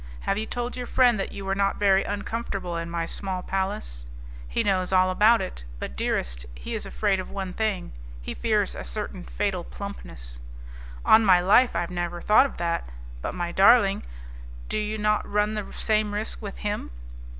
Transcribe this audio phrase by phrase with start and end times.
[0.21, 4.07] Have you told your friend that you were not very uncomfortable in my small palace?"
[4.47, 8.73] "He knows all about it, but, dearest, he is afraid of one thing he fears
[8.73, 10.39] a certain fatal plumpness...."
[11.05, 12.89] "On my life, I never thought of that!
[13.21, 14.01] But, my darling,
[14.69, 16.89] do you not run the same risk with him?"